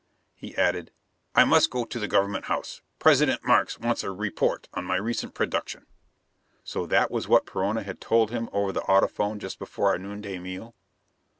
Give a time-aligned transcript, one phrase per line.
[0.33, 0.89] He added.
[1.35, 5.35] "I must go to the Government House: President Markes wants a report on my recent
[5.35, 5.85] production."
[6.63, 10.39] So that was what Perona had told him over the audiphone just before our noonday
[10.39, 10.73] meal?